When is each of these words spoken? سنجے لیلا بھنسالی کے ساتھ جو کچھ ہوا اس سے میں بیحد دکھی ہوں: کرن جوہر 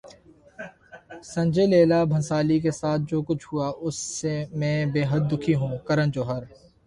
سنجے 1.31 1.65
لیلا 1.71 1.99
بھنسالی 2.13 2.57
کے 2.59 2.71
ساتھ 2.79 3.01
جو 3.09 3.21
کچھ 3.27 3.45
ہوا 3.49 3.67
اس 3.81 3.95
سے 4.17 4.33
میں 4.59 4.77
بیحد 4.93 5.31
دکھی 5.31 5.55
ہوں: 5.55 5.77
کرن 5.87 6.11
جوہر 6.11 6.41